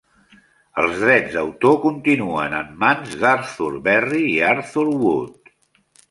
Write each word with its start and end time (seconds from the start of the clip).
Els 0.83 1.01
drets 1.01 1.33
d'autor 1.33 1.75
continuen 1.83 2.55
en 2.59 2.71
mans 2.83 3.13
d'Arthur 3.23 3.69
Berry 3.89 4.23
i 4.31 4.39
Arthur 4.53 4.87
Wood. 5.03 5.53